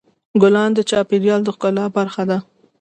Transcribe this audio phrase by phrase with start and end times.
[0.41, 2.37] ګلان د چاپېریال د ښکلا برخه ده.